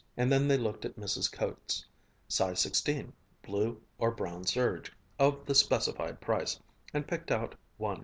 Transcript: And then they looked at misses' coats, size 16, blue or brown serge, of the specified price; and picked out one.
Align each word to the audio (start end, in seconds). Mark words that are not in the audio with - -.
And 0.17 0.31
then 0.31 0.47
they 0.47 0.57
looked 0.57 0.83
at 0.83 0.97
misses' 0.97 1.27
coats, 1.27 1.85
size 2.27 2.59
16, 2.61 3.13
blue 3.43 3.79
or 3.99 4.09
brown 4.09 4.43
serge, 4.45 4.91
of 5.19 5.45
the 5.45 5.53
specified 5.53 6.19
price; 6.19 6.59
and 6.91 7.07
picked 7.07 7.29
out 7.29 7.53
one. 7.77 7.99